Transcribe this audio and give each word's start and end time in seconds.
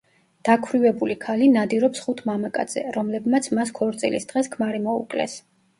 დაქვრივებული 0.47 1.17
ქალი 1.25 1.49
ნადირობს 1.57 2.03
ხუთ 2.07 2.25
მამაკაცზე, 2.31 2.87
რომლებმაც 2.99 3.53
მას 3.61 3.77
ქორწილის 3.81 4.31
დღეს 4.35 4.55
ქმარი 4.57 4.87
მოუკლეს. 4.91 5.43